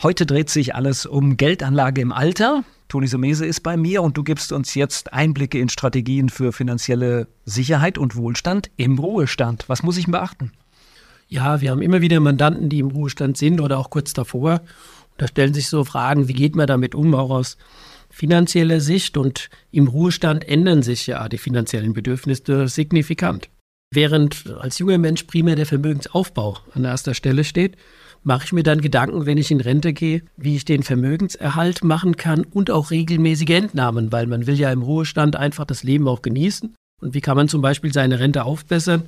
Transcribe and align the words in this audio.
Heute 0.00 0.26
dreht 0.26 0.48
sich 0.48 0.76
alles 0.76 1.06
um 1.06 1.36
Geldanlage 1.36 2.00
im 2.00 2.12
Alter. 2.12 2.62
Toni 2.86 3.08
Sumese 3.08 3.44
ist 3.44 3.64
bei 3.64 3.76
mir 3.76 4.00
und 4.04 4.16
du 4.16 4.22
gibst 4.22 4.52
uns 4.52 4.76
jetzt 4.76 5.12
Einblicke 5.12 5.58
in 5.58 5.68
Strategien 5.68 6.28
für 6.28 6.52
finanzielle 6.52 7.26
Sicherheit 7.44 7.98
und 7.98 8.14
Wohlstand 8.14 8.70
im 8.76 8.96
Ruhestand. 8.96 9.64
Was 9.66 9.82
muss 9.82 9.96
ich 9.96 10.06
beachten? 10.06 10.52
Ja, 11.26 11.60
wir 11.60 11.72
haben 11.72 11.82
immer 11.82 12.00
wieder 12.00 12.20
Mandanten, 12.20 12.68
die 12.68 12.78
im 12.78 12.92
Ruhestand 12.92 13.36
sind 13.36 13.60
oder 13.60 13.76
auch 13.76 13.90
kurz 13.90 14.12
davor. 14.12 14.60
Und 14.60 15.22
da 15.22 15.26
stellen 15.26 15.52
sich 15.52 15.66
so 15.66 15.82
Fragen, 15.82 16.28
wie 16.28 16.32
geht 16.32 16.54
man 16.54 16.68
damit 16.68 16.94
um, 16.94 17.12
auch 17.16 17.30
aus 17.30 17.56
finanzieller 18.08 18.80
Sicht. 18.80 19.16
Und 19.16 19.50
im 19.72 19.88
Ruhestand 19.88 20.46
ändern 20.46 20.84
sich 20.84 21.08
ja 21.08 21.28
die 21.28 21.38
finanziellen 21.38 21.92
Bedürfnisse 21.92 22.68
signifikant. 22.68 23.48
Während 23.90 24.46
als 24.60 24.78
junger 24.78 24.98
Mensch 24.98 25.24
primär 25.24 25.56
der 25.56 25.66
Vermögensaufbau 25.66 26.58
an 26.74 26.84
erster 26.84 27.14
Stelle 27.14 27.42
steht, 27.42 27.76
mache 28.22 28.44
ich 28.44 28.52
mir 28.52 28.62
dann 28.62 28.80
Gedanken, 28.80 29.26
wenn 29.26 29.38
ich 29.38 29.50
in 29.50 29.60
Rente 29.60 29.92
gehe, 29.92 30.22
wie 30.36 30.56
ich 30.56 30.64
den 30.64 30.82
Vermögenserhalt 30.82 31.84
machen 31.84 32.16
kann 32.16 32.44
und 32.44 32.70
auch 32.70 32.90
regelmäßige 32.90 33.50
Entnahmen, 33.50 34.12
weil 34.12 34.26
man 34.26 34.46
will 34.46 34.58
ja 34.58 34.70
im 34.70 34.82
Ruhestand 34.82 35.36
einfach 35.36 35.64
das 35.64 35.82
Leben 35.82 36.08
auch 36.08 36.22
genießen. 36.22 36.74
Und 37.00 37.14
wie 37.14 37.20
kann 37.20 37.36
man 37.36 37.48
zum 37.48 37.62
Beispiel 37.62 37.92
seine 37.92 38.18
Rente 38.18 38.44
aufbessern? 38.44 39.02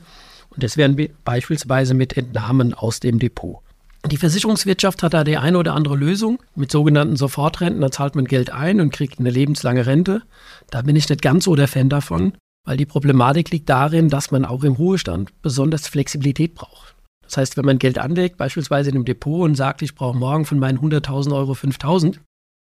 Und 0.50 0.62
das 0.62 0.76
wären 0.76 0.96
beispielsweise 1.24 1.94
mit 1.94 2.16
Entnahmen 2.16 2.74
aus 2.74 3.00
dem 3.00 3.18
Depot. 3.18 3.58
Die 4.06 4.16
Versicherungswirtschaft 4.16 5.02
hat 5.02 5.12
da 5.12 5.24
die 5.24 5.36
eine 5.36 5.58
oder 5.58 5.74
andere 5.74 5.96
Lösung. 5.96 6.38
Mit 6.54 6.70
sogenannten 6.70 7.16
Sofortrenten, 7.16 7.80
da 7.82 7.90
zahlt 7.90 8.16
man 8.16 8.24
Geld 8.24 8.50
ein 8.50 8.80
und 8.80 8.92
kriegt 8.92 9.20
eine 9.20 9.30
lebenslange 9.30 9.86
Rente. 9.86 10.22
Da 10.70 10.82
bin 10.82 10.96
ich 10.96 11.08
nicht 11.08 11.22
ganz 11.22 11.44
so 11.44 11.54
der 11.54 11.68
Fan 11.68 11.90
davon, 11.90 12.32
weil 12.64 12.78
die 12.78 12.86
Problematik 12.86 13.50
liegt 13.50 13.68
darin, 13.68 14.08
dass 14.08 14.30
man 14.30 14.44
auch 14.44 14.64
im 14.64 14.72
Ruhestand 14.72 15.30
besonders 15.42 15.86
Flexibilität 15.86 16.54
braucht. 16.54 16.94
Das 17.30 17.36
heißt, 17.36 17.56
wenn 17.56 17.64
man 17.64 17.78
Geld 17.78 17.96
anlegt, 17.98 18.38
beispielsweise 18.38 18.90
in 18.90 18.96
einem 18.96 19.04
Depot 19.04 19.44
und 19.44 19.54
sagt, 19.54 19.82
ich 19.82 19.94
brauche 19.94 20.18
morgen 20.18 20.44
von 20.44 20.58
meinen 20.58 20.80
100.000 20.80 21.32
Euro 21.32 21.52
5.000, 21.52 22.16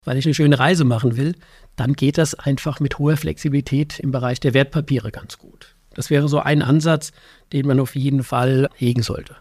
weil 0.05 0.17
ich 0.17 0.25
eine 0.25 0.35
schöne 0.35 0.57
Reise 0.57 0.85
machen 0.85 1.17
will, 1.17 1.35
dann 1.75 1.95
geht 1.95 2.17
das 2.17 2.37
einfach 2.37 2.79
mit 2.79 3.01
hoher 3.01 3.17
Flexibilität 3.17 3.99
im 3.99 4.13
Bereich 4.13 4.39
der 4.39 4.55
Wertpapiere 4.55 5.11
ganz 5.11 5.37
gut. 5.37 5.75
Das 5.95 6.11
wäre 6.11 6.29
so 6.29 6.39
ein 6.39 6.63
Ansatz, 6.63 7.11
den 7.53 7.67
man 7.67 7.81
auf 7.81 7.97
jeden 7.97 8.23
Fall 8.23 8.69
hegen 8.77 9.03
sollte. 9.03 9.35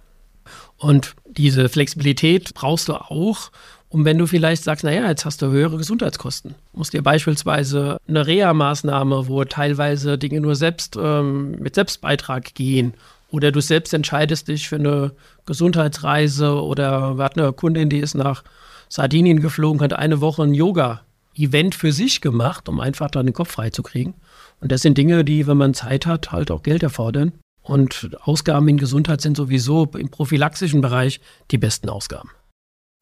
Und 0.78 1.14
diese 1.30 1.70
Flexibilität 1.70 2.56
brauchst 2.56 2.90
du 2.90 2.96
auch, 2.96 3.52
um 3.90 4.06
wenn 4.06 4.18
du 4.18 4.26
vielleicht 4.26 4.64
sagst, 4.64 4.84
naja, 4.84 5.08
jetzt 5.08 5.26
hast 5.26 5.44
du 5.44 5.52
höhere 5.52 5.78
Gesundheitskosten. 5.78 6.56
Musst 6.74 6.94
dir 6.94 7.04
beispielsweise 7.04 7.98
eine 8.08 8.26
Reha-Maßnahme, 8.26 9.28
wo 9.28 9.44
teilweise 9.44 10.18
Dinge 10.18 10.42
nur 10.42 10.56
selbst 10.56 10.98
ähm, 11.00 11.52
mit 11.60 11.76
Selbstbeitrag 11.76 12.56
gehen 12.56 12.96
oder 13.32 13.52
du 13.52 13.62
selbst 13.62 13.94
entscheidest 13.94 14.48
dich 14.48 14.70
für 14.70 14.76
eine 14.76 15.14
Gesundheitsreise 15.46 16.62
oder 16.62 17.18
wir 17.18 17.24
hatten 17.24 17.40
eine 17.40 17.54
Kundin, 17.54 17.90
die 17.90 18.00
ist 18.00 18.14
nach 18.14 18.44
Sardinien 18.90 19.40
geflogen, 19.40 19.82
hat 19.82 19.94
eine 19.94 20.22
Woche 20.22 20.44
ein 20.44 20.54
Yoga-Event 20.54 21.76
für 21.76 21.94
sich 21.94 22.22
gemacht, 22.22 22.68
um 22.68 22.80
einfach 22.80 23.10
dann 23.10 23.26
den 23.26 23.34
Kopf 23.34 23.52
frei 23.52 23.70
zu 23.70 23.84
kriegen. 23.84 24.16
Und 24.60 24.72
das 24.72 24.82
sind 24.82 24.98
Dinge, 24.98 25.24
die, 25.24 25.48
wenn 25.48 25.58
man 25.58 25.74
Zeit 25.74 26.06
hat, 26.06 26.32
halt 26.32 26.52
auch 26.52 26.62
Geld 26.62 26.84
erfordern. 26.84 27.32
Und 27.64 28.18
Ausgaben 28.22 28.68
in 28.68 28.78
Gesundheit 28.78 29.22
sind 29.22 29.38
sowieso 29.38 29.86
im 29.98 30.10
prophylaxischen 30.10 30.82
Bereich 30.82 31.22
die 31.52 31.58
besten 31.58 31.90
Ausgaben. 31.90 32.30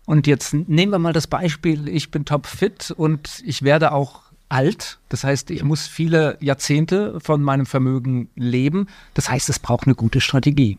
Und 0.06 0.28
jetzt 0.28 0.54
nehmen 0.54 0.92
wir 0.92 1.00
mal 1.00 1.14
das 1.14 1.28
Beispiel, 1.28 1.88
ich 1.88 2.12
bin 2.12 2.25
topfit 2.25 2.92
und 2.92 3.42
ich 3.46 3.62
werde 3.62 3.92
auch 3.92 4.29
alt. 4.50 5.00
Das 5.10 5.24
heißt, 5.24 5.52
ich 5.52 5.64
muss 5.64 5.88
viele 5.88 6.38
Jahrzehnte 6.42 7.20
von 7.20 7.42
meinem 7.42 7.66
Vermögen 7.66 8.30
leben. 8.36 8.88
Das 9.14 9.30
heißt, 9.30 9.50
es 9.50 9.60
braucht 9.60 9.86
eine 9.86 9.96
gute 9.96 10.22
Strategie. 10.22 10.78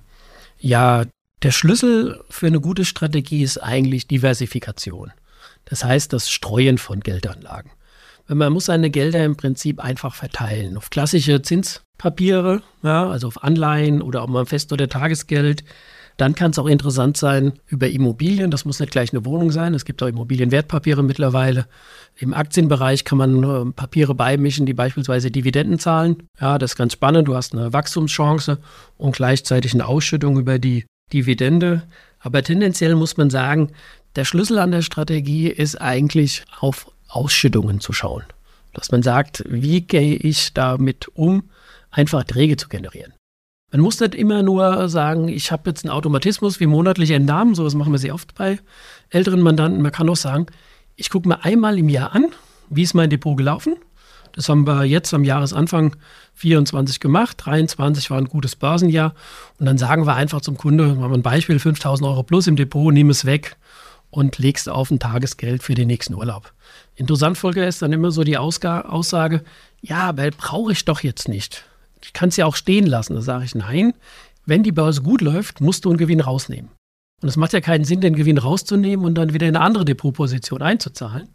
Ja, 0.58 1.04
der 1.42 1.52
Schlüssel 1.52 2.22
für 2.28 2.48
eine 2.48 2.60
gute 2.60 2.84
Strategie 2.84 3.42
ist 3.42 3.58
eigentlich 3.58 4.06
Diversifikation. 4.06 5.12
Das 5.64 5.84
heißt, 5.84 6.12
das 6.12 6.30
Streuen 6.30 6.78
von 6.78 7.00
Geldanlagen. 7.00 7.70
Man 8.26 8.52
muss 8.52 8.66
seine 8.66 8.90
Gelder 8.90 9.24
im 9.24 9.36
Prinzip 9.36 9.80
einfach 9.80 10.14
verteilen 10.14 10.76
auf 10.76 10.90
klassische 10.90 11.42
Zinspapiere, 11.42 12.62
ja, 12.82 13.08
also 13.08 13.26
auf 13.26 13.42
Anleihen 13.42 14.02
oder 14.02 14.22
auch 14.22 14.28
mal 14.28 14.46
Fest- 14.46 14.72
oder 14.72 14.88
Tagesgeld, 14.88 15.64
dann 16.20 16.34
kann 16.34 16.50
es 16.50 16.58
auch 16.58 16.66
interessant 16.66 17.16
sein 17.16 17.54
über 17.66 17.88
Immobilien. 17.88 18.50
Das 18.50 18.66
muss 18.66 18.78
nicht 18.78 18.92
gleich 18.92 19.12
eine 19.12 19.24
Wohnung 19.24 19.50
sein. 19.50 19.72
Es 19.72 19.86
gibt 19.86 20.02
auch 20.02 20.06
Immobilienwertpapiere 20.06 21.02
mittlerweile. 21.02 21.66
Im 22.16 22.34
Aktienbereich 22.34 23.04
kann 23.04 23.16
man 23.16 23.42
äh, 23.42 23.72
Papiere 23.72 24.14
beimischen, 24.14 24.66
die 24.66 24.74
beispielsweise 24.74 25.30
Dividenden 25.30 25.78
zahlen. 25.78 26.24
Ja, 26.38 26.58
das 26.58 26.72
ist 26.72 26.76
ganz 26.76 26.92
spannend. 26.92 27.28
Du 27.28 27.36
hast 27.36 27.54
eine 27.54 27.72
Wachstumschance 27.72 28.58
und 28.98 29.16
gleichzeitig 29.16 29.72
eine 29.72 29.86
Ausschüttung 29.86 30.38
über 30.38 30.58
die 30.58 30.84
Dividende. 31.10 31.84
Aber 32.18 32.42
tendenziell 32.42 32.96
muss 32.96 33.16
man 33.16 33.30
sagen, 33.30 33.72
der 34.14 34.26
Schlüssel 34.26 34.58
an 34.58 34.72
der 34.72 34.82
Strategie 34.82 35.48
ist 35.48 35.80
eigentlich 35.80 36.44
auf 36.60 36.90
Ausschüttungen 37.08 37.80
zu 37.80 37.94
schauen. 37.94 38.24
Dass 38.74 38.90
man 38.90 39.02
sagt, 39.02 39.42
wie 39.48 39.80
gehe 39.80 40.16
ich 40.16 40.52
damit 40.52 41.08
um, 41.14 41.44
einfach 41.90 42.24
Träge 42.24 42.58
zu 42.58 42.68
generieren. 42.68 43.14
Man 43.72 43.82
muss 43.82 44.00
nicht 44.00 44.14
immer 44.14 44.42
nur 44.42 44.88
sagen, 44.88 45.28
ich 45.28 45.52
habe 45.52 45.70
jetzt 45.70 45.84
einen 45.84 45.92
Automatismus 45.92 46.58
wie 46.58 46.66
monatliche 46.66 47.14
Entnahmen, 47.14 47.54
sowas 47.54 47.74
machen 47.74 47.92
wir 47.92 47.98
sehr 47.98 48.14
oft 48.14 48.34
bei 48.34 48.58
älteren 49.10 49.40
Mandanten. 49.40 49.80
Man 49.80 49.92
kann 49.92 50.08
auch 50.08 50.16
sagen, 50.16 50.46
ich 50.96 51.08
gucke 51.08 51.28
mir 51.28 51.44
einmal 51.44 51.78
im 51.78 51.88
Jahr 51.88 52.14
an, 52.14 52.26
wie 52.68 52.82
ist 52.82 52.94
mein 52.94 53.10
Depot 53.10 53.36
gelaufen. 53.36 53.76
Das 54.32 54.48
haben 54.48 54.66
wir 54.66 54.84
jetzt 54.84 55.12
am 55.14 55.24
Jahresanfang 55.24 55.96
24 56.34 57.00
gemacht. 57.00 57.38
23 57.44 58.10
war 58.10 58.18
ein 58.18 58.26
gutes 58.28 58.56
Börsenjahr. 58.56 59.14
Und 59.58 59.66
dann 59.66 59.78
sagen 59.78 60.06
wir 60.06 60.14
einfach 60.14 60.40
zum 60.40 60.56
Kunde, 60.56 60.94
machen 60.94 61.10
wir 61.10 61.18
ein 61.18 61.22
Beispiel, 61.22 61.58
5000 61.58 62.08
Euro 62.08 62.22
plus 62.22 62.46
im 62.46 62.56
Depot, 62.56 62.92
nimm 62.92 63.10
es 63.10 63.24
weg 63.24 63.56
und 64.10 64.38
legst 64.38 64.68
auf 64.68 64.90
ein 64.90 64.98
Tagesgeld 64.98 65.62
für 65.62 65.74
den 65.74 65.86
nächsten 65.86 66.14
Urlaub. 66.14 66.52
Interessant 66.96 67.38
Folge 67.38 67.64
ist 67.64 67.82
dann 67.82 67.92
immer 67.92 68.10
so 68.10 68.24
die 68.24 68.38
Ausga 68.38 68.82
Aussage, 68.82 69.42
ja, 69.80 70.08
aber 70.08 70.30
brauche 70.30 70.72
ich 70.72 70.84
doch 70.84 71.00
jetzt 71.00 71.28
nicht 71.28 71.64
ich 72.02 72.12
kann 72.12 72.30
es 72.30 72.36
ja 72.36 72.46
auch 72.46 72.56
stehen 72.56 72.86
lassen. 72.86 73.14
Da 73.14 73.22
sage 73.22 73.44
ich, 73.44 73.54
nein, 73.54 73.94
wenn 74.46 74.62
die 74.62 74.72
Börse 74.72 75.02
gut 75.02 75.20
läuft, 75.20 75.60
musst 75.60 75.84
du 75.84 75.90
einen 75.90 75.98
Gewinn 75.98 76.20
rausnehmen. 76.20 76.70
Und 77.22 77.28
es 77.28 77.36
macht 77.36 77.52
ja 77.52 77.60
keinen 77.60 77.84
Sinn, 77.84 78.00
den 78.00 78.16
Gewinn 78.16 78.38
rauszunehmen 78.38 79.04
und 79.04 79.14
dann 79.14 79.34
wieder 79.34 79.46
in 79.46 79.56
eine 79.56 79.64
andere 79.64 79.84
Depotposition 79.84 80.62
einzuzahlen, 80.62 81.28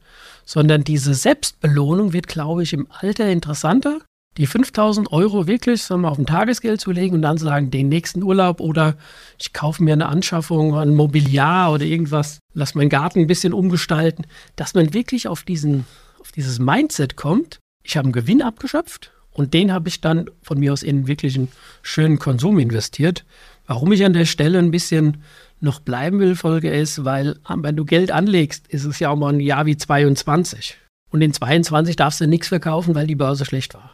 sondern 0.43 0.83
diese 0.83 1.13
Selbstbelohnung 1.13 2.11
wird, 2.11 2.27
glaube 2.27 2.63
ich, 2.63 2.73
im 2.73 2.87
Alter 2.89 3.29
interessanter. 3.29 3.99
Die 4.37 4.47
5000 4.47 5.13
Euro 5.13 5.47
wirklich 5.47 5.83
sagen 5.83 6.01
wir, 6.01 6.11
auf 6.11 6.17
ein 6.17 6.25
Tagesgeld 6.25 6.81
zu 6.81 6.91
legen 6.91 7.15
und 7.15 7.21
dann 7.21 7.37
sagen, 7.37 7.71
den 7.71 7.87
nächsten 7.87 8.21
Urlaub 8.21 8.59
oder 8.59 8.97
ich 9.39 9.53
kaufe 9.53 9.81
mir 9.81 9.93
eine 9.93 10.07
Anschaffung, 10.07 10.75
ein 10.75 10.93
Mobiliar 10.93 11.71
oder 11.71 11.85
irgendwas, 11.85 12.39
lass 12.53 12.75
meinen 12.75 12.89
Garten 12.89 13.19
ein 13.19 13.27
bisschen 13.27 13.53
umgestalten, 13.53 14.25
dass 14.57 14.73
man 14.73 14.93
wirklich 14.93 15.29
auf, 15.29 15.43
diesen, 15.43 15.85
auf 16.19 16.33
dieses 16.33 16.59
Mindset 16.59 17.15
kommt. 17.15 17.59
Ich 17.83 17.95
habe 17.95 18.07
einen 18.07 18.13
Gewinn 18.13 18.41
abgeschöpft, 18.41 19.13
und 19.35 19.53
den 19.53 19.73
habe 19.73 19.89
ich 19.89 19.99
dann 19.99 20.29
von 20.41 20.59
mir 20.59 20.71
aus 20.71 20.81
in 20.81 21.07
wirklich 21.07 21.35
einen 21.35 21.49
schönen 21.81 22.19
Konsum 22.19 22.57
investiert. 22.57 23.25
Warum 23.67 23.91
ich 23.91 24.05
an 24.05 24.13
der 24.13 24.23
Stelle 24.23 24.59
ein 24.59 24.71
bisschen 24.71 25.17
noch 25.59 25.81
bleiben 25.81 26.19
will, 26.19 26.35
Folge 26.35 26.69
ist, 26.69 27.03
weil 27.03 27.37
ah, 27.43 27.57
wenn 27.57 27.75
du 27.75 27.83
Geld 27.83 28.11
anlegst, 28.11 28.65
ist 28.69 28.85
es 28.85 28.99
ja 28.99 29.09
auch 29.09 29.17
mal 29.17 29.33
ein 29.33 29.41
Jahr 29.41 29.65
wie 29.65 29.75
22. 29.75 30.77
Und 31.11 31.21
in 31.21 31.33
22 31.33 31.97
darfst 31.97 32.21
du 32.21 32.27
nichts 32.27 32.47
verkaufen, 32.47 32.95
weil 32.95 33.07
die 33.07 33.15
Börse 33.15 33.43
schlecht 33.43 33.73
war. 33.73 33.91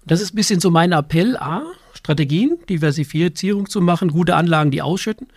Und 0.00 0.10
das 0.10 0.22
ist 0.22 0.32
ein 0.32 0.36
bisschen 0.36 0.60
so 0.60 0.70
mein 0.70 0.92
Appell, 0.92 1.36
A, 1.36 1.62
Strategien, 1.92 2.58
Diversifizierung 2.70 3.68
zu 3.68 3.82
machen, 3.82 4.08
gute 4.08 4.34
Anlagen, 4.34 4.70
die 4.70 4.80
ausschütten, 4.80 5.28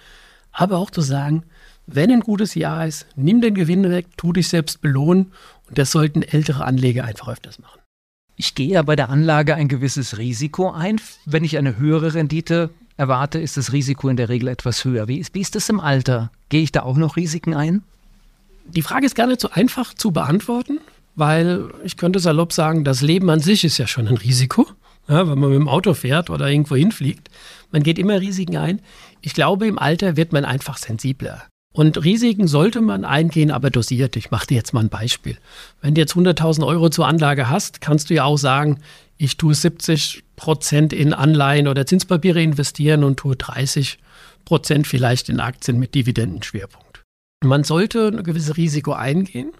aber 0.53 0.77
auch 0.77 0.89
zu 0.89 1.01
sagen, 1.01 1.43
wenn 1.85 2.11
ein 2.11 2.21
gutes 2.21 2.55
Jahr 2.55 2.87
ist, 2.87 3.07
nimm 3.17 3.41
den 3.41 3.55
Gewinn 3.55 3.89
weg, 3.89 4.05
tu 4.15 4.31
dich 4.31 4.47
selbst 4.47 4.79
belohnen 4.79 5.33
und 5.67 5.77
das 5.77 5.91
sollten 5.91 6.21
ältere 6.21 6.63
Anleger 6.63 7.03
einfach 7.03 7.27
öfters 7.27 7.59
machen. 7.59 7.82
Ich 8.35 8.55
gehe 8.55 8.69
ja 8.69 8.81
bei 8.81 8.95
der 8.95 9.09
Anlage 9.09 9.55
ein 9.55 9.67
gewisses 9.67 10.17
Risiko 10.17 10.71
ein. 10.71 10.99
Wenn 11.25 11.43
ich 11.43 11.57
eine 11.57 11.77
höhere 11.77 12.13
Rendite 12.13 12.71
erwarte, 12.97 13.39
ist 13.39 13.57
das 13.57 13.73
Risiko 13.73 14.09
in 14.09 14.17
der 14.17 14.29
Regel 14.29 14.47
etwas 14.49 14.85
höher. 14.85 15.07
Wie 15.07 15.19
ist, 15.19 15.33
wie 15.33 15.41
ist 15.41 15.55
das 15.55 15.69
im 15.69 15.79
Alter? 15.79 16.31
Gehe 16.49 16.61
ich 16.61 16.71
da 16.71 16.83
auch 16.83 16.97
noch 16.97 17.15
Risiken 17.15 17.53
ein? 17.53 17.83
Die 18.65 18.81
Frage 18.81 19.05
ist 19.05 19.15
gar 19.15 19.27
nicht 19.27 19.41
so 19.41 19.49
einfach 19.51 19.93
zu 19.93 20.11
beantworten, 20.11 20.79
weil 21.15 21.69
ich 21.83 21.97
könnte 21.97 22.19
salopp 22.19 22.53
sagen, 22.53 22.83
das 22.83 23.01
Leben 23.01 23.29
an 23.29 23.39
sich 23.39 23.63
ist 23.63 23.77
ja 23.77 23.87
schon 23.87 24.07
ein 24.07 24.17
Risiko. 24.17 24.67
Ja, 25.07 25.29
wenn 25.29 25.37
man 25.37 25.49
mit 25.49 25.59
dem 25.59 25.67
Auto 25.67 25.93
fährt 25.93 26.29
oder 26.29 26.47
irgendwo 26.47 26.75
hinfliegt. 26.75 27.29
Man 27.71 27.83
geht 27.83 27.99
immer 27.99 28.21
Risiken 28.21 28.55
ein. 28.55 28.79
Ich 29.21 29.33
glaube, 29.33 29.67
im 29.67 29.77
Alter 29.77 30.15
wird 30.15 30.31
man 30.31 30.45
einfach 30.45 30.77
sensibler. 30.77 31.43
Und 31.73 32.03
Risiken 32.03 32.47
sollte 32.47 32.81
man 32.81 33.03
eingehen, 33.03 33.49
aber 33.49 33.71
dosiert. 33.71 34.15
Ich 34.15 34.29
mache 34.29 34.47
dir 34.47 34.55
jetzt 34.55 34.73
mal 34.73 34.81
ein 34.81 34.89
Beispiel. 34.89 35.37
Wenn 35.81 35.95
du 35.95 36.01
jetzt 36.01 36.13
100.000 36.13 36.65
Euro 36.65 36.89
zur 36.89 37.07
Anlage 37.07 37.49
hast, 37.49 37.81
kannst 37.81 38.09
du 38.09 38.13
ja 38.13 38.23
auch 38.25 38.37
sagen, 38.37 38.79
ich 39.17 39.37
tue 39.37 39.55
70 39.55 40.23
Prozent 40.35 40.93
in 40.93 41.13
Anleihen 41.13 41.67
oder 41.67 41.85
Zinspapiere 41.85 42.41
investieren 42.41 43.03
und 43.03 43.17
tue 43.17 43.35
30 43.35 43.97
Prozent 44.45 44.85
vielleicht 44.85 45.29
in 45.29 45.39
Aktien 45.39 45.79
mit 45.79 45.95
Dividendenschwerpunkt. 45.95 47.03
Man 47.43 47.63
sollte 47.63 48.07
ein 48.07 48.23
gewisses 48.23 48.55
Risiko 48.55 48.93
eingehen. 48.93 49.51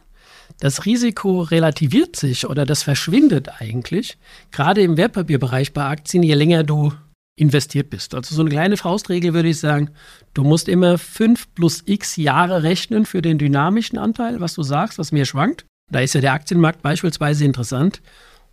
Das 0.59 0.85
Risiko 0.85 1.41
relativiert 1.41 2.15
sich 2.15 2.47
oder 2.47 2.65
das 2.65 2.83
verschwindet 2.83 3.49
eigentlich, 3.59 4.17
gerade 4.51 4.81
im 4.81 4.97
Wertpapierbereich 4.97 5.73
bei 5.73 5.85
Aktien, 5.85 6.21
je 6.21 6.35
länger 6.35 6.63
du 6.63 6.93
investiert 7.35 7.89
bist. 7.89 8.13
Also 8.13 8.35
so 8.35 8.41
eine 8.41 8.49
kleine 8.49 8.77
Faustregel 8.77 9.33
würde 9.33 9.49
ich 9.49 9.59
sagen, 9.59 9.89
du 10.33 10.43
musst 10.43 10.67
immer 10.67 10.97
5 10.97 11.55
plus 11.55 11.83
x 11.85 12.15
Jahre 12.15 12.63
rechnen 12.63 13.05
für 13.05 13.21
den 13.21 13.37
dynamischen 13.37 13.97
Anteil, 13.97 14.39
was 14.39 14.53
du 14.53 14.63
sagst, 14.63 14.99
was 14.99 15.11
mehr 15.11 15.25
schwankt. 15.25 15.65
Da 15.91 15.99
ist 15.99 16.13
ja 16.13 16.21
der 16.21 16.33
Aktienmarkt 16.33 16.81
beispielsweise 16.81 17.45
interessant. 17.45 18.01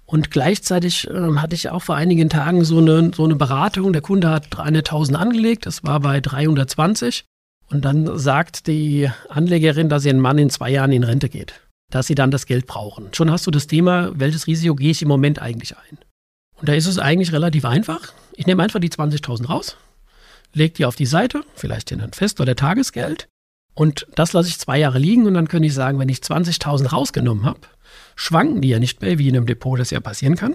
Und 0.06 0.30
gleichzeitig 0.30 1.08
äh, 1.08 1.36
hatte 1.36 1.54
ich 1.54 1.70
auch 1.70 1.82
vor 1.82 1.94
einigen 1.94 2.28
Tagen 2.28 2.64
so 2.64 2.78
eine, 2.78 3.12
so 3.14 3.24
eine 3.24 3.36
Beratung. 3.36 3.92
Der 3.92 4.02
Kunde 4.02 4.30
hat 4.30 4.48
300.000 4.48 5.14
angelegt, 5.14 5.66
das 5.66 5.84
war 5.84 6.00
bei 6.00 6.20
320. 6.20 7.24
Und 7.68 7.84
dann 7.84 8.18
sagt 8.18 8.66
die 8.66 9.08
Anlegerin, 9.28 9.88
dass 9.88 10.04
ihr 10.04 10.14
Mann 10.14 10.38
in 10.38 10.50
zwei 10.50 10.70
Jahren 10.70 10.90
in 10.90 11.04
Rente 11.04 11.28
geht, 11.28 11.60
dass 11.92 12.08
sie 12.08 12.16
dann 12.16 12.32
das 12.32 12.46
Geld 12.46 12.66
brauchen. 12.66 13.10
Schon 13.12 13.30
hast 13.30 13.46
du 13.46 13.52
das 13.52 13.68
Thema, 13.68 14.10
welches 14.14 14.48
Risiko 14.48 14.74
gehe 14.74 14.90
ich 14.90 15.02
im 15.02 15.08
Moment 15.08 15.40
eigentlich 15.40 15.76
ein? 15.76 15.98
Und 16.56 16.68
da 16.68 16.74
ist 16.74 16.86
es 16.86 16.98
eigentlich 16.98 17.32
relativ 17.32 17.64
einfach. 17.64 18.12
Ich 18.40 18.46
nehme 18.46 18.62
einfach 18.62 18.80
die 18.80 18.88
20.000 18.88 19.48
raus, 19.48 19.76
lege 20.54 20.72
die 20.72 20.86
auf 20.86 20.96
die 20.96 21.04
Seite, 21.04 21.42
vielleicht 21.56 21.92
in 21.92 22.00
ein 22.00 22.14
Fest- 22.14 22.40
oder 22.40 22.56
Tagesgeld. 22.56 23.28
Und 23.74 24.06
das 24.14 24.32
lasse 24.32 24.48
ich 24.48 24.58
zwei 24.58 24.78
Jahre 24.78 24.98
liegen 24.98 25.26
und 25.26 25.34
dann 25.34 25.46
könnte 25.46 25.66
ich 25.66 25.74
sagen, 25.74 25.98
wenn 25.98 26.08
ich 26.08 26.20
20.000 26.20 26.88
rausgenommen 26.88 27.44
habe, 27.44 27.60
schwanken 28.16 28.62
die 28.62 28.70
ja 28.70 28.78
nicht 28.78 29.02
mehr, 29.02 29.18
wie 29.18 29.28
in 29.28 29.36
einem 29.36 29.44
Depot 29.44 29.78
das 29.78 29.90
ja 29.90 30.00
passieren 30.00 30.36
kann. 30.36 30.54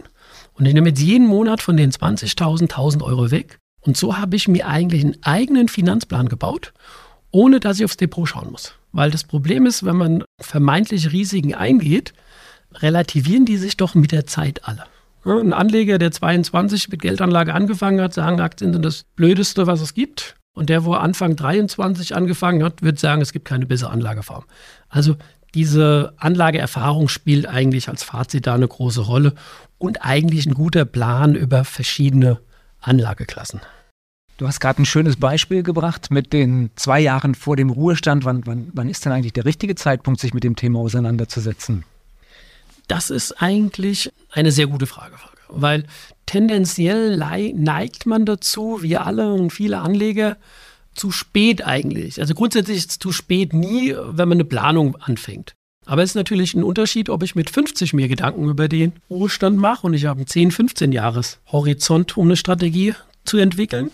Und 0.56 0.66
ich 0.66 0.74
nehme 0.74 0.90
jetzt 0.90 1.02
jeden 1.04 1.28
Monat 1.28 1.62
von 1.62 1.78
den 1.78 1.92
20.000 1.92 2.64
1000 2.64 3.04
Euro 3.04 3.30
weg. 3.30 3.60
Und 3.82 3.96
so 3.96 4.18
habe 4.18 4.36
ich 4.36 4.48
mir 4.48 4.66
eigentlich 4.66 5.04
einen 5.04 5.22
eigenen 5.22 5.68
Finanzplan 5.68 6.28
gebaut, 6.28 6.74
ohne 7.30 7.60
dass 7.60 7.78
ich 7.78 7.86
aufs 7.86 7.98
Depot 7.98 8.28
schauen 8.28 8.50
muss. 8.50 8.74
Weil 8.94 9.12
das 9.12 9.26
Problem 9.26 9.68
ist, 9.68 9.86
wenn 9.86 9.98
man 9.98 10.24
vermeintliche 10.42 11.12
Risiken 11.12 11.54
eingeht, 11.54 12.16
relativieren 12.74 13.46
die 13.46 13.58
sich 13.58 13.78
doch 13.78 13.94
mit 13.94 14.12
der 14.12 14.26
Zeit 14.26 14.68
alle. 14.68 14.86
Ein 15.26 15.54
Anleger, 15.54 15.98
der 15.98 16.12
22 16.12 16.90
mit 16.90 17.02
Geldanlage 17.02 17.54
angefangen 17.54 18.00
hat, 18.00 18.14
sagen, 18.14 18.40
Aktien 18.40 18.74
sind 18.74 18.86
das 18.86 19.06
Blödeste, 19.16 19.66
was 19.66 19.82
es 19.82 19.96
gibt. 19.96 20.36
Und 20.54 20.70
der, 20.70 20.86
wo 20.86 20.94
Anfang 20.94 21.36
23 21.36 22.16
angefangen 22.16 22.64
hat, 22.64 22.82
wird 22.84 23.00
sagen, 23.00 23.22
es 23.22 23.34
gibt 23.34 23.46
keine 23.46 23.66
bessere 23.66 23.90
Anlageform. 23.90 24.46
Also 24.88 25.18
diese 25.56 26.14
Anlageerfahrung 26.18 27.08
spielt 27.08 27.48
eigentlich 27.48 27.90
als 27.90 28.04
Fazit 28.04 28.46
da 28.46 28.54
eine 28.54 28.68
große 28.68 29.02
Rolle 29.02 29.34
und 29.78 30.06
eigentlich 30.06 30.46
ein 30.46 30.54
guter 30.54 30.86
Plan 30.86 31.36
über 31.36 31.66
verschiedene 31.66 32.40
Anlageklassen. 32.80 33.62
Du 34.38 34.48
hast 34.48 34.60
gerade 34.60 34.82
ein 34.82 34.86
schönes 34.86 35.16
Beispiel 35.16 35.64
gebracht 35.64 36.12
mit 36.12 36.34
den 36.34 36.70
zwei 36.76 37.00
Jahren 37.00 37.36
vor 37.36 37.56
dem 37.56 37.70
Ruhestand. 37.70 38.26
Wann, 38.26 38.46
wann, 38.46 38.70
wann 38.74 38.90
ist 38.90 39.06
denn 39.06 39.14
eigentlich 39.14 39.34
der 39.34 39.46
richtige 39.46 39.76
Zeitpunkt, 39.76 40.20
sich 40.20 40.34
mit 40.34 40.44
dem 40.44 40.56
Thema 40.56 40.80
auseinanderzusetzen? 40.80 41.84
Das 42.88 43.10
ist 43.10 43.42
eigentlich 43.42 44.12
eine 44.32 44.52
sehr 44.52 44.68
gute 44.68 44.86
Frage, 44.86 45.16
weil 45.50 45.86
tendenziell 46.26 47.18
neigt 47.18 48.06
man 48.06 48.26
dazu, 48.26 48.80
wir 48.82 49.06
alle 49.06 49.34
und 49.34 49.52
viele 49.52 49.80
Anleger, 49.80 50.38
zu 50.94 51.12
spät 51.12 51.66
eigentlich. 51.66 52.20
Also 52.22 52.34
grundsätzlich 52.34 52.78
ist 52.78 52.92
es 52.92 53.00
zu 53.00 53.12
spät 53.12 53.54
nie, 53.54 53.94
wenn 53.94 54.30
man 54.30 54.38
eine 54.38 54.46
Planung 54.46 54.96
anfängt. 54.96 55.54
Aber 55.86 56.02
es 56.02 56.12
ist 56.12 56.16
natürlich 56.16 56.56
ein 56.56 56.64
Unterschied, 56.64 57.10
ob 57.10 57.22
ich 57.22 57.36
mit 57.36 57.50
50 57.50 57.94
mir 57.94 58.08
Gedanken 58.08 58.50
über 58.50 58.68
den 58.68 58.94
Ruhestand 59.10 59.58
mache 59.58 59.86
und 59.86 59.94
ich 59.94 60.06
habe 60.06 60.20
einen 60.20 60.28
10, 60.28 60.52
15 60.52 60.92
Jahres 60.92 61.40
Horizont, 61.52 62.18
um 62.18 62.28
eine 62.28 62.38
Strategie 62.38 62.96
zu 63.24 63.38
entwickeln, 63.38 63.92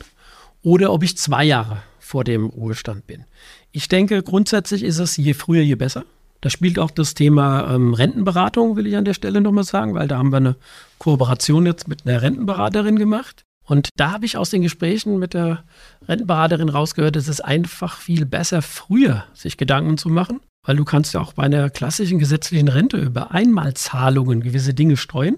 oder 0.64 0.94
ob 0.94 1.04
ich 1.04 1.18
zwei 1.18 1.44
Jahre 1.44 1.82
vor 2.00 2.24
dem 2.24 2.46
Ruhestand 2.46 3.08
bin. 3.08 3.26
Ich 3.72 3.88
denke, 3.88 4.22
grundsätzlich 4.22 4.84
ist 4.84 5.00
es 5.00 5.18
je 5.18 5.34
früher, 5.34 5.64
je 5.64 5.76
besser. 5.76 6.06
Da 6.42 6.50
spielt 6.50 6.80
auch 6.80 6.92
das 6.92 7.14
Thema 7.14 7.74
ähm, 7.74 7.94
Rentenberatung, 7.94 8.76
will 8.76 8.88
ich 8.88 8.98
an 8.98 9.06
der 9.06 9.14
Stelle 9.14 9.42
nochmal 9.42 9.64
sagen, 9.64 9.94
weil 9.94 10.08
da 10.08 10.18
haben 10.18 10.32
wir 10.32 10.38
eine 10.38 10.56
Kooperation 10.98 11.66
jetzt 11.68 11.88
mit 11.88 12.06
einer 12.06 12.22
Rentenberaterin 12.22 12.98
gemacht. 12.98 13.44
Und 13.64 13.90
da 13.96 14.12
habe 14.12 14.26
ich 14.26 14.38
aus 14.38 14.50
den 14.50 14.64
Gesprächen 14.64 15.20
mit 15.20 15.36
der 15.36 15.64
Rentenberaterin 16.08 16.70
rausgehört, 16.70 17.16
es 17.16 17.28
ist 17.28 17.42
einfach 17.42 17.98
viel 17.98 18.26
besser, 18.26 18.62
früher 18.62 19.24
sich 19.34 19.56
Gedanken 19.56 19.98
zu 19.98 20.10
machen, 20.10 20.42
weil 20.66 20.76
du 20.76 20.84
kannst 20.84 21.14
ja 21.14 21.22
auch 21.22 21.34
bei 21.34 21.44
einer 21.44 21.70
klassischen 21.70 22.20
gesetzlichen 22.20 22.68
Rente 22.68 22.98
über 22.98 23.32
Einmalzahlungen 23.32 24.42
gewisse 24.42 24.74
Dinge 24.74 24.98
streuen. 24.98 25.38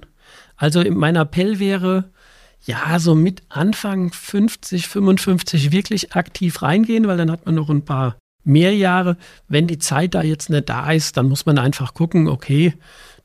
Also 0.55 0.83
mein 0.89 1.17
Appell 1.17 1.59
wäre, 1.59 2.11
ja, 2.65 2.97
so 2.97 3.13
mit 3.13 3.43
Anfang 3.49 4.13
50, 4.13 4.87
55 4.87 5.71
wirklich 5.71 6.13
aktiv 6.13 6.61
reingehen, 6.61 7.07
weil 7.07 7.17
dann 7.17 7.29
hat 7.29 7.45
man 7.45 7.55
noch 7.55 7.69
ein 7.69 7.83
paar 7.83 8.15
mehr 8.43 8.75
Jahre. 8.75 9.17
Wenn 9.47 9.67
die 9.67 9.79
Zeit 9.79 10.15
da 10.15 10.23
jetzt 10.23 10.49
nicht 10.49 10.69
da 10.69 10.91
ist, 10.91 11.17
dann 11.17 11.29
muss 11.29 11.45
man 11.45 11.57
einfach 11.57 11.93
gucken, 11.93 12.27
okay, 12.27 12.73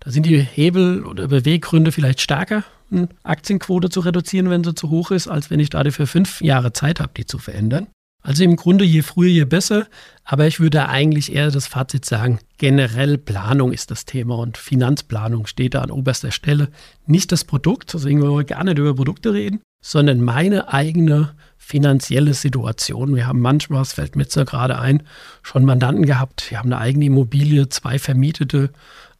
da 0.00 0.10
sind 0.10 0.26
die 0.26 0.38
Hebel 0.38 1.04
oder 1.04 1.28
Beweggründe 1.28 1.92
vielleicht 1.92 2.20
stärker, 2.20 2.64
eine 2.90 3.08
Aktienquote 3.22 3.90
zu 3.90 4.00
reduzieren, 4.00 4.50
wenn 4.50 4.64
sie 4.64 4.74
zu 4.74 4.90
hoch 4.90 5.10
ist, 5.10 5.28
als 5.28 5.50
wenn 5.50 5.60
ich 5.60 5.70
dafür 5.70 6.06
fünf 6.06 6.40
Jahre 6.40 6.72
Zeit 6.72 7.00
habe, 7.00 7.12
die 7.16 7.26
zu 7.26 7.38
verändern. 7.38 7.88
Also 8.22 8.44
im 8.44 8.56
Grunde 8.56 8.84
je 8.84 9.02
früher, 9.02 9.30
je 9.30 9.44
besser. 9.44 9.86
Aber 10.24 10.46
ich 10.46 10.60
würde 10.60 10.88
eigentlich 10.88 11.32
eher 11.32 11.50
das 11.50 11.66
Fazit 11.66 12.04
sagen, 12.04 12.40
generell 12.58 13.16
Planung 13.16 13.72
ist 13.72 13.90
das 13.90 14.04
Thema 14.04 14.36
und 14.36 14.58
Finanzplanung 14.58 15.46
steht 15.46 15.74
da 15.74 15.82
an 15.82 15.90
oberster 15.90 16.32
Stelle. 16.32 16.68
Nicht 17.06 17.32
das 17.32 17.44
Produkt, 17.44 17.94
deswegen 17.94 18.20
wollen 18.20 18.36
wir 18.36 18.44
gar 18.44 18.64
nicht 18.64 18.78
über 18.78 18.94
Produkte 18.94 19.32
reden, 19.32 19.60
sondern 19.80 20.20
meine 20.20 20.72
eigene 20.72 21.34
finanzielle 21.56 22.34
Situation. 22.34 23.14
Wir 23.14 23.26
haben 23.26 23.40
manchmal, 23.40 23.82
es 23.82 23.92
fällt 23.92 24.16
mir 24.16 24.24
so 24.24 24.44
gerade 24.44 24.78
ein, 24.78 25.02
schon 25.42 25.64
Mandanten 25.64 26.06
gehabt, 26.06 26.50
wir 26.50 26.58
haben 26.58 26.72
eine 26.72 26.80
eigene 26.80 27.06
Immobilie, 27.06 27.68
zwei 27.68 27.98
vermietete 27.98 28.70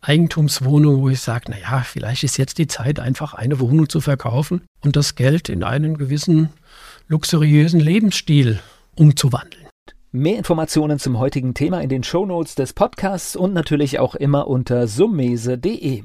Eigentumswohnungen, 0.01 1.01
wo 1.01 1.09
ich 1.09 1.21
sage, 1.21 1.51
naja, 1.51 1.81
vielleicht 1.81 2.25
ist 2.25 2.39
jetzt 2.39 2.59
die 2.59 2.69
Zeit, 2.69 3.01
einfach 3.01 3.35
eine 3.35 3.61
Wohnung 3.61 3.89
zu 3.89 4.01
verkaufen 4.01 4.63
und 4.81 4.97
das 4.97 5.15
Geld 5.15 5.49
in 5.49 5.65
einen 5.65 5.99
gewissen 5.99 6.51
luxuriösen 7.09 7.81
Lebensstil 7.81 8.61
umzuwandeln. 8.95 9.67
Mehr 10.13 10.39
Informationen 10.39 10.99
zum 10.99 11.19
heutigen 11.19 11.53
Thema 11.53 11.83
in 11.83 11.91
den 11.91 12.03
Shownotes 12.03 12.55
des 12.55 12.73
Podcasts 12.73 13.37
und 13.37 13.53
natürlich 13.53 13.99
auch 13.99 14.15
immer 14.15 14.47
unter 14.47 14.89
summese.de. 14.89 16.05